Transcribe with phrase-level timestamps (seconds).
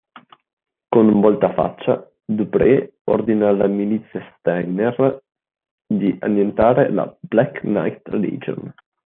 [0.89, 5.23] Con un voltafaccia, Dupree ordina alla milizia Steiner
[5.85, 8.73] di annientare la "Black Knight Legion".